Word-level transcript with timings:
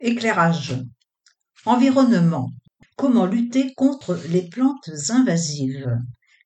Éclairage. 0.00 0.76
Environnement. 1.66 2.52
Comment 2.94 3.26
lutter 3.26 3.74
contre 3.74 4.16
les 4.28 4.48
plantes 4.48 4.88
invasives 5.08 5.90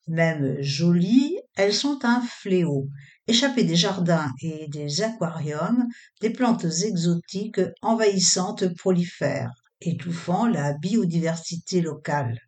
Même 0.08 0.56
jolies, 0.62 1.36
elles 1.56 1.74
sont 1.74 1.98
un 2.02 2.22
fléau. 2.22 2.88
Échappées 3.26 3.64
des 3.64 3.76
jardins 3.76 4.32
et 4.40 4.68
des 4.68 5.02
aquariums, 5.02 5.86
des 6.22 6.30
plantes 6.30 6.64
exotiques 6.64 7.60
envahissantes 7.82 8.74
prolifèrent, 8.74 9.52
étouffant 9.82 10.46
la 10.46 10.72
biodiversité 10.72 11.82
locale. 11.82 12.38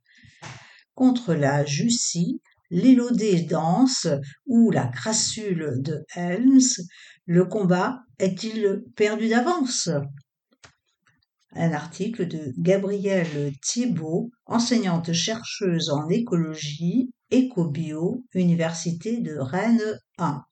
Contre 0.95 1.35
la 1.35 1.67
jussie, 1.67 2.41
l'élodée 2.71 3.43
dense 3.43 4.07
ou 4.47 4.71
la 4.71 4.87
crassule 4.87 5.83
de 5.83 6.03
Helms, 6.15 6.87
le 7.27 7.45
combat 7.45 7.99
est-il 8.19 8.85
perdu 8.97 9.29
d'avance? 9.29 9.91
Un 11.57 11.73
article 11.73 12.27
de 12.27 12.53
Gabrielle 12.59 13.53
Thiebaud, 13.63 14.31
enseignante 14.47 15.13
chercheuse 15.13 15.89
en 15.89 16.09
écologie, 16.09 17.13
écobio, 17.31 18.25
Université 18.35 19.21
de 19.21 19.37
Rennes 19.39 20.01
1. 20.19 20.43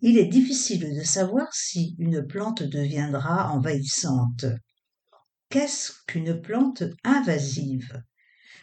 Il 0.00 0.18
est 0.18 0.26
difficile 0.26 0.96
de 0.96 1.04
savoir 1.04 1.54
si 1.54 1.94
une 1.98 2.26
plante 2.26 2.64
deviendra 2.64 3.52
envahissante. 3.52 4.46
Qu'est-ce 5.48 5.92
qu'une 6.08 6.40
plante 6.40 6.82
invasive? 7.04 8.02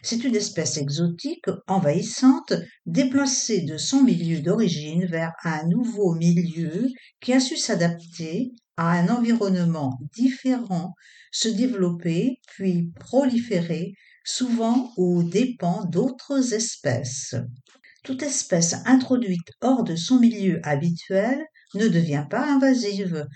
C'est 0.02 0.22
une 0.22 0.36
espèce 0.36 0.76
exotique, 0.76 1.46
envahissante, 1.66 2.52
déplacée 2.84 3.62
de 3.62 3.78
son 3.78 4.02
milieu 4.02 4.40
d'origine 4.40 5.06
vers 5.06 5.32
un 5.44 5.66
nouveau 5.66 6.14
milieu 6.14 6.88
qui 7.20 7.32
a 7.32 7.40
su 7.40 7.56
s'adapter 7.56 8.52
à 8.76 8.92
un 8.92 9.08
environnement 9.08 9.98
différent, 10.14 10.94
se 11.30 11.48
développer 11.48 12.40
puis 12.46 12.92
proliférer, 12.98 13.94
souvent 14.24 14.92
aux 14.96 15.22
dépens 15.22 15.84
d'autres 15.84 16.52
espèces. 16.54 17.34
Toute 18.02 18.22
espèce 18.22 18.74
introduite 18.84 19.50
hors 19.60 19.82
de 19.82 19.96
son 19.96 20.18
milieu 20.20 20.60
habituel 20.62 21.44
ne 21.74 21.88
devient 21.88 22.26
pas 22.30 22.46
invasive. 22.46 23.26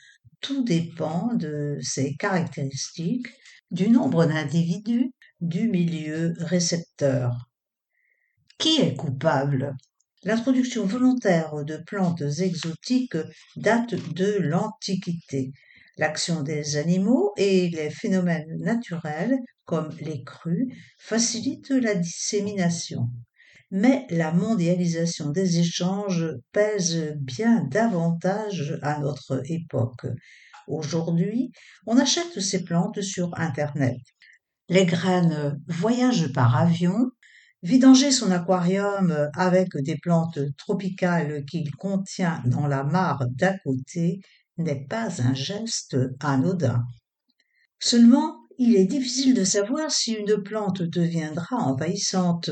Tout 0.41 0.63
dépend 0.63 1.35
de 1.35 1.79
ses 1.83 2.15
caractéristiques, 2.17 3.29
du 3.71 3.89
nombre 3.89 4.27
d'individus 4.27 5.13
du 5.41 5.69
milieu 5.69 6.35
récepteur. 6.39 7.49
Qui 8.59 8.81
est 8.81 8.95
coupable? 8.95 9.77
L'introduction 10.23 10.85
volontaire 10.85 11.65
de 11.65 11.79
plantes 11.79 12.21
exotiques 12.21 13.17
date 13.57 13.95
de 14.13 14.37
l'Antiquité. 14.39 15.51
L'action 15.97 16.43
des 16.43 16.77
animaux 16.77 17.33
et 17.39 17.71
les 17.71 17.89
phénomènes 17.89 18.59
naturels, 18.59 19.39
comme 19.65 19.97
les 20.01 20.23
crues, 20.23 20.69
facilitent 20.99 21.71
la 21.71 21.95
dissémination. 21.95 23.09
Mais 23.71 24.07
la 24.11 24.31
mondialisation 24.31 25.31
des 25.31 25.59
échanges 25.59 26.27
pèse 26.53 27.17
bien 27.19 27.65
davantage 27.65 28.79
à 28.83 28.99
notre 28.99 29.41
époque. 29.51 30.07
Aujourd'hui, 30.69 31.51
on 31.87 31.97
achète 31.97 32.41
ces 32.41 32.65
plantes 32.65 33.01
sur 33.01 33.31
Internet. 33.39 33.97
Les 34.69 34.85
graines 34.85 35.59
voyagent 35.67 36.33
par 36.33 36.57
avion. 36.57 37.11
Vidanger 37.63 38.11
son 38.11 38.31
aquarium 38.31 39.29
avec 39.35 39.77
des 39.77 39.97
plantes 39.97 40.39
tropicales 40.57 41.45
qu'il 41.45 41.71
contient 41.73 42.43
dans 42.47 42.67
la 42.67 42.85
mare 42.85 43.27
d'à 43.31 43.59
côté 43.59 44.21
n'est 44.57 44.87
pas 44.87 45.21
un 45.21 45.35
geste 45.35 45.97
anodin. 46.21 46.83
Seulement, 47.79 48.37
il 48.59 48.77
est 48.77 48.87
difficile 48.87 49.35
de 49.35 49.45
savoir 49.45 49.91
si 49.91 50.13
une 50.13 50.43
plante 50.43 50.83
deviendra 50.83 51.57
envahissante. 51.57 52.51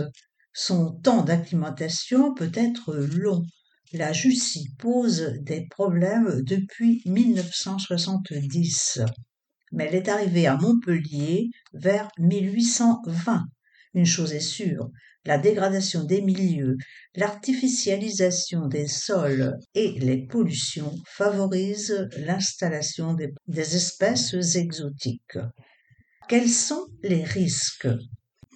Son 0.52 0.92
temps 0.92 1.22
d'acclimatation 1.22 2.34
peut 2.34 2.52
être 2.54 2.94
long. 2.94 3.42
La 3.92 4.12
Jussie 4.12 4.74
pose 4.78 5.34
des 5.40 5.66
problèmes 5.70 6.42
depuis 6.42 7.02
1970 7.06 9.00
mais 9.72 9.86
elle 9.86 9.94
est 9.96 10.08
arrivée 10.08 10.46
à 10.46 10.56
Montpellier 10.56 11.50
vers 11.72 12.08
1820. 12.18 13.44
Une 13.94 14.06
chose 14.06 14.32
est 14.32 14.40
sûre, 14.40 14.90
la 15.24 15.36
dégradation 15.36 16.04
des 16.04 16.22
milieux, 16.22 16.76
l'artificialisation 17.14 18.66
des 18.66 18.86
sols 18.86 19.58
et 19.74 19.98
les 19.98 20.26
pollutions 20.26 20.94
favorisent 21.06 22.08
l'installation 22.16 23.14
des, 23.14 23.76
espèces 23.76 24.34
exotiques. 24.56 25.38
Quels 26.28 26.48
sont 26.48 26.86
les 27.02 27.24
risques? 27.24 27.88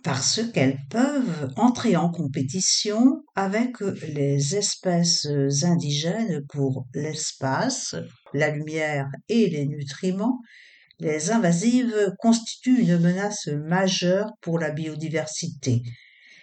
Parce 0.02 0.40
qu'elles 0.52 0.78
peuvent 0.90 1.50
entrer 1.56 1.96
en 1.96 2.10
compétition 2.10 3.22
avec 3.36 3.80
les 3.80 4.56
espèces 4.56 5.28
indigènes 5.62 6.42
pour 6.48 6.86
l'espace, 6.94 7.94
la 8.32 8.50
lumière 8.50 9.08
et 9.28 9.48
les 9.48 9.66
nutriments 9.66 10.40
les 10.98 11.30
invasives 11.30 12.12
constituent 12.18 12.80
une 12.80 12.98
menace 12.98 13.48
majeure 13.48 14.32
pour 14.40 14.58
la 14.58 14.70
biodiversité 14.70 15.82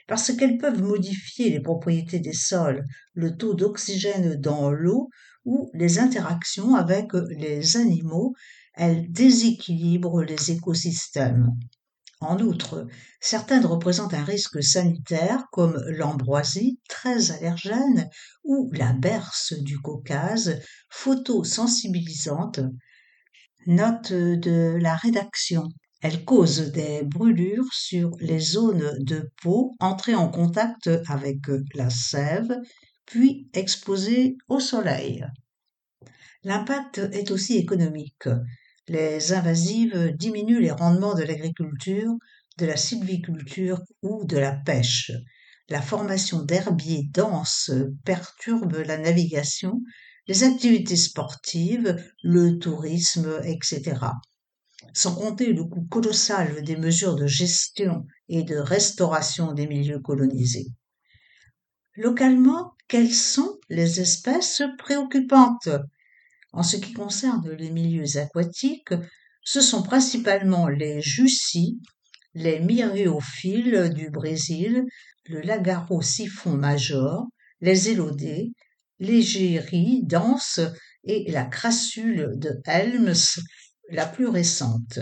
parce 0.10 0.32
qu'elles 0.36 0.58
peuvent 0.58 0.82
modifier 0.82 1.52
les 1.52 1.62
propriétés 1.62 2.20
des 2.20 2.34
sols, 2.34 2.84
le 3.14 3.38
taux 3.38 3.54
d'oxygène 3.54 4.36
dans 4.36 4.72
l'eau 4.72 5.10
ou 5.46 5.70
les 5.76 6.00
interactions 6.00 6.76
avec 6.76 7.14
les 7.30 7.78
animaux, 7.78 8.34
elles 8.74 9.12
déséquilibrent 9.12 10.24
les 10.24 10.52
écosystèmes. 10.52 11.52
En 12.22 12.40
outre, 12.40 12.88
certaines 13.22 13.66
représentent 13.66 14.16
un 14.16 14.24
risque 14.24 14.62
sanitaire 14.64 15.46
comme 15.52 15.82
l'ambroisie, 15.88 16.80
très 16.90 17.32
allergène, 17.32 18.10
ou 18.44 18.70
la 18.74 18.94
berce 18.94 19.54
du 19.54 19.78
Caucase, 19.80 20.60
photosensibilisante, 20.90 22.62
Note 23.68 24.14
de 24.14 24.78
la 24.80 24.96
rédaction. 24.96 25.68
Elle 26.02 26.24
cause 26.24 26.72
des 26.72 27.04
brûlures 27.04 27.74
sur 27.74 28.12
les 28.22 28.40
zones 28.40 28.98
de 29.00 29.30
peau 29.42 29.76
entrées 29.80 30.16
en 30.16 30.30
contact 30.30 30.90
avec 31.08 31.40
la 31.76 31.90
sève, 31.90 32.56
puis 33.06 33.50
exposées 33.54 34.38
au 34.48 34.62
soleil. 34.62 35.26
L'impact 36.44 37.00
est 37.12 37.32
aussi 37.32 37.58
économique. 37.58 38.30
Les 38.88 39.34
invasives 39.34 40.16
diminuent 40.16 40.62
les 40.62 40.72
rendements 40.72 41.16
de 41.16 41.24
l'agriculture, 41.24 42.14
de 42.58 42.66
la 42.66 42.78
sylviculture 42.78 43.82
ou 44.02 44.24
de 44.26 44.38
la 44.38 44.54
pêche. 44.54 45.12
La 45.68 45.82
formation 45.82 46.44
d'herbiers 46.44 47.10
denses 47.14 47.72
perturbe 48.06 48.78
la 48.86 48.98
navigation 48.98 49.82
les 50.30 50.44
activités 50.44 50.96
sportives, 50.96 51.98
le 52.22 52.60
tourisme, 52.60 53.42
etc. 53.44 54.00
Sans 54.94 55.16
compter 55.16 55.54
le 55.54 55.64
coût 55.64 55.88
colossal 55.90 56.64
des 56.64 56.78
mesures 56.78 57.16
de 57.16 57.26
gestion 57.26 58.06
et 58.28 58.44
de 58.44 58.56
restauration 58.56 59.54
des 59.54 59.66
milieux 59.66 60.00
colonisés. 60.00 60.68
Localement, 61.96 62.74
quelles 62.88 63.12
sont 63.12 63.58
les 63.70 64.02
espèces 64.02 64.62
préoccupantes? 64.78 65.70
En 66.54 66.62
ce 66.62 66.78
qui 66.78 66.94
concerne 66.94 67.50
les 67.50 67.72
milieux 67.72 68.18
aquatiques, 68.18 68.94
ce 69.44 69.62
sont 69.62 69.82
principalement 69.82 70.68
les 70.68 71.02
jussies, 71.02 71.80
les 72.36 72.60
myriophiles 72.60 73.92
du 73.96 74.12
Brésil, 74.12 74.86
le 75.26 75.42
lagaro 75.42 76.04
siphon 76.04 76.54
major, 76.54 77.26
les 77.62 77.90
élodées, 77.90 78.52
l'égérie 79.00 80.02
dense 80.04 80.60
et 81.04 81.32
la 81.32 81.46
crassule 81.46 82.34
de 82.38 82.62
Helms, 82.66 83.42
la 83.90 84.06
plus 84.06 84.28
récente. 84.28 85.00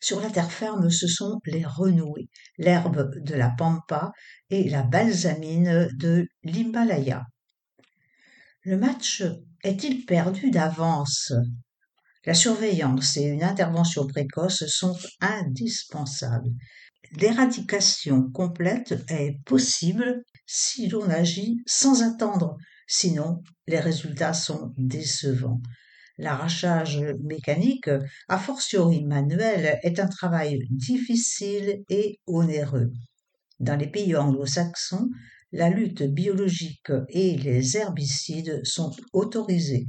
Sur 0.00 0.20
la 0.20 0.30
terre 0.30 0.52
ferme, 0.52 0.90
ce 0.90 1.08
sont 1.08 1.40
les 1.46 1.64
renouées, 1.64 2.28
l'herbe 2.58 3.10
de 3.24 3.34
la 3.34 3.50
pampa 3.50 4.12
et 4.50 4.68
la 4.68 4.82
balsamine 4.82 5.88
de 5.94 6.26
l'Himalaya. 6.44 7.24
Le 8.64 8.76
match 8.76 9.24
est-il 9.64 10.04
perdu 10.04 10.50
d'avance? 10.50 11.32
La 12.24 12.34
surveillance 12.34 13.16
et 13.16 13.24
une 13.24 13.42
intervention 13.42 14.06
précoce 14.06 14.64
sont 14.66 14.96
indispensables. 15.20 16.50
L'éradication 17.16 18.30
complète 18.30 18.94
est 19.08 19.42
possible 19.44 20.22
si 20.54 20.86
l'on 20.86 21.08
agit 21.08 21.62
sans 21.64 22.02
attendre, 22.02 22.58
sinon 22.86 23.42
les 23.66 23.80
résultats 23.80 24.34
sont 24.34 24.74
décevants. 24.76 25.62
L'arrachage 26.18 27.02
mécanique, 27.22 27.88
a 28.28 28.38
fortiori 28.38 29.02
manuel, 29.02 29.78
est 29.82 29.98
un 29.98 30.08
travail 30.08 30.58
difficile 30.68 31.82
et 31.88 32.20
onéreux. 32.26 32.92
Dans 33.60 33.76
les 33.76 33.86
pays 33.86 34.14
anglo-saxons, 34.14 35.08
la 35.52 35.70
lutte 35.70 36.02
biologique 36.02 36.92
et 37.08 37.38
les 37.38 37.78
herbicides 37.78 38.60
sont 38.62 38.94
autorisés. 39.14 39.86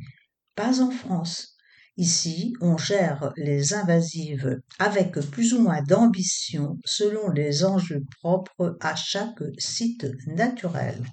Pas 0.56 0.81
en 0.81 0.92
France. 0.92 1.52
Ici, 1.95 2.54
on 2.60 2.75
gère 2.75 3.31
les 3.38 3.74
invasives 3.75 4.60
avec 4.80 5.19
plus 5.19 5.54
ou 5.54 5.62
moins 5.62 5.84
d'ambition 5.84 6.80
selon 6.86 7.30
les 7.30 7.63
enjeux 7.66 8.04
propres 8.19 8.78
à 8.81 8.95
chaque 8.95 9.44
site 9.60 10.07
naturel. 10.25 11.06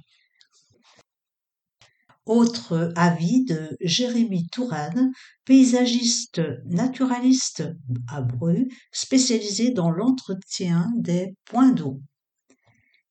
Autre 2.25 2.93
avis 2.97 3.45
de 3.45 3.77
Jérémy 3.81 4.49
Touraine, 4.49 5.11
paysagiste 5.45 6.41
naturaliste 6.65 7.65
à 8.09 8.23
Bru, 8.23 8.69
spécialisé 8.93 9.73
dans 9.73 9.91
l'entretien 9.91 10.89
des 10.97 11.35
points 11.45 11.73
d'eau. 11.73 12.01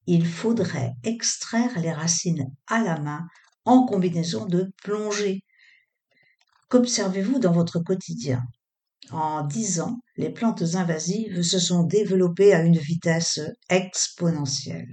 Il 0.08 0.26
faudrait 0.26 0.94
extraire 1.04 1.80
les 1.80 1.92
racines 1.92 2.48
à 2.66 2.82
la 2.82 3.00
main 3.00 3.28
en 3.66 3.86
combinaison 3.86 4.46
de 4.46 4.72
plongée. 4.82 5.44
Qu'observez-vous 6.70 7.40
dans 7.40 7.52
votre 7.52 7.80
quotidien? 7.80 8.44
En 9.10 9.44
dix 9.44 9.80
ans, 9.80 9.98
les 10.18 10.30
plantes 10.30 10.62
invasives 10.76 11.42
se 11.42 11.58
sont 11.58 11.82
développées 11.82 12.54
à 12.54 12.62
une 12.62 12.78
vitesse 12.78 13.40
exponentielle. 13.70 14.92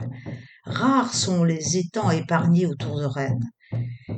Rares 0.65 1.13
sont 1.13 1.45
les 1.45 1.77
étangs 1.77 2.11
épargnés 2.11 2.65
autour 2.65 2.99
de 2.99 3.05
Rennes. 3.05 3.51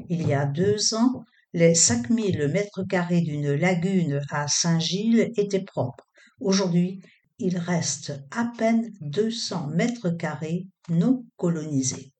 Il 0.08 0.24
y 0.24 0.34
a 0.34 0.46
deux 0.46 0.94
ans, 0.94 1.24
les 1.52 1.74
5000 1.74 2.46
mètres 2.46 2.84
carrés 2.84 3.22
d'une 3.22 3.52
lagune 3.54 4.20
à 4.30 4.46
Saint-Gilles 4.46 5.32
étaient 5.36 5.64
propres. 5.64 6.06
Aujourd'hui, 6.38 7.02
il 7.40 7.58
reste 7.58 8.12
à 8.30 8.52
peine 8.56 8.88
200 9.00 9.70
mètres 9.74 10.10
carrés 10.10 10.68
non 10.90 11.24
colonisés. 11.36 12.12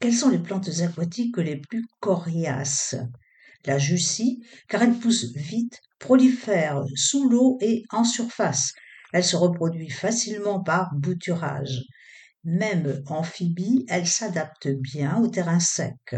Quelles 0.00 0.14
sont 0.14 0.30
les 0.30 0.40
plantes 0.40 0.80
aquatiques 0.80 1.36
les 1.36 1.60
plus 1.60 1.86
coriaces? 2.00 2.96
La 3.66 3.78
jussie, 3.78 4.44
car 4.68 4.82
elle 4.82 4.98
pousse 4.98 5.34
vite, 5.34 5.80
prolifère 5.98 6.84
sous 6.94 7.28
l'eau 7.28 7.58
et 7.60 7.82
en 7.90 8.04
surface. 8.04 8.72
Elle 9.12 9.24
se 9.24 9.36
reproduit 9.36 9.90
facilement 9.90 10.62
par 10.62 10.94
bouturage. 10.94 11.82
Même 12.44 13.02
amphibie, 13.06 13.86
elle 13.88 14.06
s'adapte 14.06 14.68
bien 14.68 15.18
au 15.18 15.28
terrain 15.28 15.60
sec. 15.60 16.16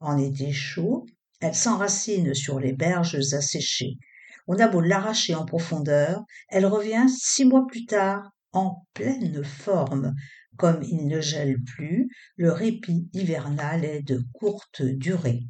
En 0.00 0.16
été 0.16 0.52
chaud, 0.52 1.04
elle 1.40 1.54
s'enracine 1.54 2.32
sur 2.34 2.60
les 2.60 2.72
berges 2.72 3.34
asséchées. 3.34 3.98
On 4.46 4.58
a 4.58 4.68
beau 4.68 4.80
l'arracher 4.80 5.34
en 5.34 5.44
profondeur, 5.44 6.24
elle 6.48 6.66
revient 6.66 7.06
six 7.08 7.44
mois 7.44 7.66
plus 7.66 7.84
tard 7.84 8.30
en 8.52 8.86
pleine 8.94 9.44
forme. 9.44 10.14
Comme 10.56 10.82
il 10.82 11.08
ne 11.08 11.20
gèle 11.20 11.62
plus, 11.62 12.08
le 12.36 12.52
répit 12.52 13.10
hivernal 13.12 13.84
est 13.84 14.02
de 14.02 14.24
courte 14.32 14.80
durée. 14.80 15.42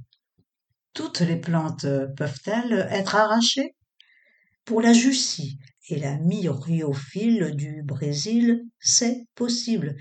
Toutes 0.97 1.21
les 1.21 1.37
plantes 1.37 1.87
peuvent-elles 2.17 2.89
être 2.91 3.17
arrachées? 3.17 3.77
Pour 4.65 4.81
la 4.81 4.95
jussie, 4.95 5.59
et 5.91 5.99
la 5.99 6.17
myriophylle 6.17 7.55
du 7.55 7.83
Brésil, 7.85 8.63
c'est 8.81 9.27
possible. 9.35 9.95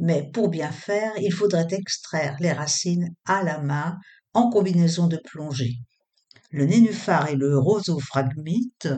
Mais 0.00 0.28
pour 0.32 0.48
bien 0.48 0.72
faire, 0.72 1.12
il 1.20 1.32
faudrait 1.32 1.68
extraire 1.70 2.36
les 2.40 2.50
racines 2.50 3.14
à 3.26 3.44
la 3.44 3.60
main 3.60 3.96
en 4.34 4.50
combinaison 4.50 5.06
de 5.06 5.18
plongée. 5.18 5.76
Le 6.50 6.66
nénuphar 6.66 7.28
et 7.28 7.36
le 7.36 7.56
rosophragmite 7.56 8.88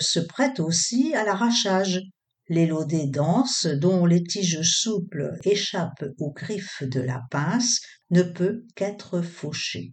se 0.00 0.20
prêtent 0.20 0.60
aussi 0.60 1.14
à 1.14 1.22
l'arrachage. 1.22 2.00
L'élodée 2.48 3.08
dense, 3.08 3.66
dont 3.66 4.06
les 4.06 4.22
tiges 4.22 4.62
souples 4.62 5.32
échappent 5.44 6.06
aux 6.18 6.32
griffes 6.32 6.82
de 6.82 7.00
la 7.00 7.20
pince, 7.30 7.82
ne 8.08 8.22
peut 8.22 8.64
qu'être 8.74 9.20
fauchée. 9.20 9.92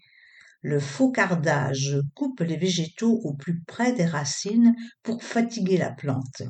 Le 0.62 0.80
faucardage 0.80 1.98
coupe 2.14 2.42
les 2.42 2.58
végétaux 2.58 3.20
au 3.24 3.34
plus 3.34 3.62
près 3.64 3.94
des 3.94 4.06
racines 4.06 4.76
pour 5.02 5.24
fatiguer 5.24 5.78
la 5.78 5.92
plante. 5.92 6.44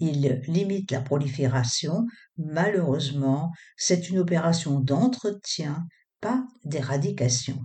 Il 0.00 0.40
limite 0.48 0.90
la 0.90 1.00
prolifération. 1.00 2.06
Malheureusement, 2.38 3.52
c'est 3.76 4.08
une 4.08 4.18
opération 4.18 4.80
d'entretien, 4.80 5.86
pas 6.20 6.44
d'éradication. 6.64 7.58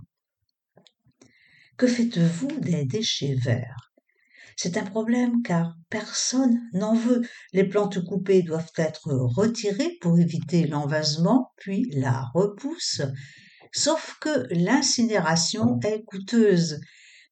Que 1.76 1.86
faites-vous 1.86 2.60
des 2.60 2.84
déchets 2.84 3.34
verts? 3.34 3.92
C'est 4.56 4.78
un 4.78 4.84
problème 4.84 5.42
car 5.42 5.74
personne 5.90 6.60
n'en 6.72 6.94
veut. 6.94 7.22
Les 7.52 7.64
plantes 7.64 8.02
coupées 8.04 8.42
doivent 8.42 8.72
être 8.76 9.12
retirées 9.12 9.98
pour 10.00 10.18
éviter 10.18 10.66
l'envasement, 10.66 11.52
puis 11.56 11.90
la 11.92 12.24
repousse. 12.34 13.02
Sauf 13.72 14.16
que 14.20 14.46
l'incinération 14.50 15.78
est 15.84 16.02
coûteuse, 16.04 16.80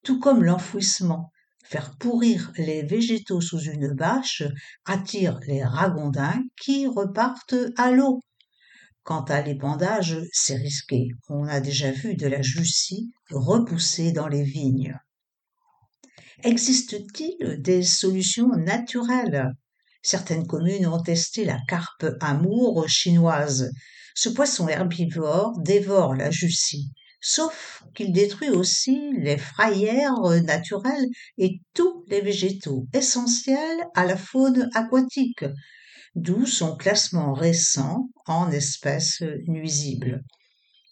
tout 0.05 0.21
comme 0.21 0.45
l'enfouissement. 0.45 1.31
Faire 1.65 1.97
pourrir 1.99 2.53
les 2.59 2.83
végétaux 2.83 3.41
sous 3.41 3.61
une 3.61 3.95
bâche 3.95 4.43
attire 4.85 5.41
les 5.47 5.65
ragondins 5.65 6.43
qui 6.61 6.87
repartent 6.87 7.57
à 7.79 7.91
l'eau. 7.91 8.21
Quant 9.03 9.25
à 9.25 9.41
l'épandage, 9.41 10.19
c'est 10.33 10.57
risqué. 10.57 11.09
On 11.29 11.47
a 11.47 11.61
déjà 11.61 11.91
vu 11.91 12.17
de 12.17 12.27
la 12.27 12.43
jussie 12.43 13.13
repousser 13.31 14.13
dans 14.13 14.29
les 14.29 14.43
vignes. 14.43 14.99
Existe-t-il 16.43 17.63
des 17.63 17.83
solutions 17.83 18.49
naturelles? 18.57 19.53
Certaines 20.03 20.47
communes 20.47 20.87
ont 20.87 21.03
testé 21.03 21.45
la 21.45 21.59
carpe 21.67 22.07
amour 22.21 22.87
chinoise. 22.89 23.71
Ce 24.17 24.29
poisson 24.29 24.69
herbivore 24.69 25.59
dévore 25.59 26.15
la 26.15 26.31
jussie, 26.31 26.93
sauf 27.21 27.83
qu'il 27.97 28.13
détruit 28.13 28.51
aussi 28.51 29.11
les 29.19 29.37
frayères 29.37 30.21
naturelles 30.45 31.09
et 31.37 31.61
tous 31.75 32.05
les 32.07 32.21
végétaux 32.21 32.87
essentiels 32.93 33.85
à 33.97 34.07
la 34.07 34.17
faune 34.17 34.71
aquatique, 34.75 35.45
d'où 36.15 36.47
son 36.47 36.77
classement 36.77 37.33
récent 37.33 38.09
en 38.27 38.53
espèces 38.53 39.23
nuisibles. 39.49 40.23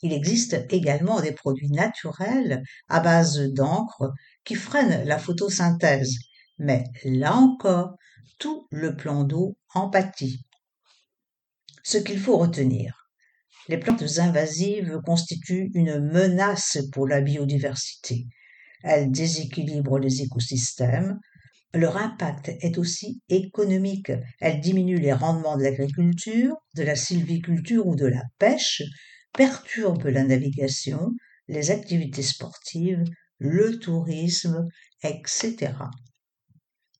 Il 0.02 0.12
existe 0.12 0.56
également 0.70 1.20
des 1.20 1.30
produits 1.30 1.70
naturels 1.70 2.64
à 2.88 2.98
base 2.98 3.38
d'encre 3.52 4.12
qui 4.44 4.56
freinent 4.56 5.04
la 5.04 5.18
photosynthèse, 5.18 6.16
mais 6.58 6.82
là 7.04 7.36
encore, 7.36 7.94
tout 8.40 8.66
le 8.72 8.96
plan 8.96 9.22
d'eau 9.22 9.56
en 9.74 9.88
pâtit. 9.90 10.44
Ce 11.84 11.98
qu'il 11.98 12.18
faut 12.18 12.36
retenir. 12.36 13.01
Les 13.68 13.78
plantes 13.78 14.18
invasives 14.18 15.00
constituent 15.04 15.70
une 15.74 16.00
menace 16.00 16.78
pour 16.92 17.06
la 17.06 17.20
biodiversité. 17.20 18.26
Elles 18.82 19.10
déséquilibrent 19.10 19.98
les 19.98 20.22
écosystèmes. 20.22 21.20
Leur 21.72 21.96
impact 21.96 22.50
est 22.60 22.76
aussi 22.76 23.22
économique. 23.28 24.12
Elles 24.40 24.60
diminuent 24.60 25.00
les 25.00 25.12
rendements 25.12 25.56
de 25.56 25.62
l'agriculture, 25.62 26.56
de 26.74 26.82
la 26.82 26.96
sylviculture 26.96 27.86
ou 27.86 27.94
de 27.94 28.06
la 28.06 28.24
pêche, 28.38 28.82
perturbent 29.32 30.08
la 30.08 30.24
navigation, 30.24 31.12
les 31.48 31.70
activités 31.70 32.22
sportives, 32.22 33.04
le 33.38 33.78
tourisme, 33.78 34.66
etc 35.04 35.72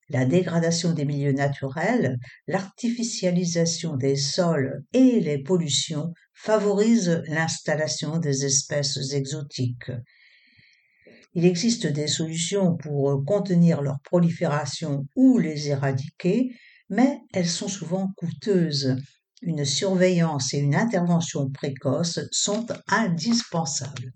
la 0.09 0.25
dégradation 0.25 0.93
des 0.93 1.05
milieux 1.05 1.33
naturels, 1.33 2.17
l'artificialisation 2.47 3.95
des 3.95 4.15
sols 4.15 4.83
et 4.93 5.19
les 5.19 5.37
pollutions 5.37 6.13
favorisent 6.33 7.23
l'installation 7.27 8.17
des 8.17 8.45
espèces 8.45 9.13
exotiques. 9.13 9.91
Il 11.35 11.45
existe 11.45 11.87
des 11.87 12.07
solutions 12.07 12.75
pour 12.77 13.23
contenir 13.25 13.81
leur 13.81 13.99
prolifération 14.01 15.07
ou 15.15 15.39
les 15.39 15.69
éradiquer, 15.69 16.51
mais 16.89 17.21
elles 17.33 17.49
sont 17.49 17.67
souvent 17.67 18.11
coûteuses. 18.17 18.95
Une 19.41 19.65
surveillance 19.65 20.53
et 20.53 20.59
une 20.59 20.75
intervention 20.75 21.49
précoce 21.49 22.19
sont 22.31 22.67
indispensables. 22.87 24.13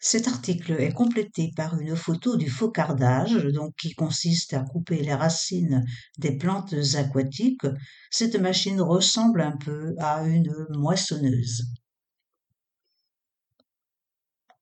Cet 0.00 0.28
article 0.28 0.72
est 0.72 0.92
complété 0.92 1.52
par 1.56 1.78
une 1.78 1.96
photo 1.96 2.36
du 2.36 2.48
faucardage, 2.48 3.34
donc 3.46 3.74
qui 3.76 3.94
consiste 3.94 4.54
à 4.54 4.60
couper 4.60 5.02
les 5.02 5.14
racines 5.14 5.84
des 6.18 6.36
plantes 6.36 6.74
aquatiques. 6.94 7.66
Cette 8.10 8.36
machine 8.40 8.80
ressemble 8.80 9.40
un 9.40 9.56
peu 9.56 9.94
à 9.98 10.22
une 10.22 10.54
moissonneuse. 10.70 11.64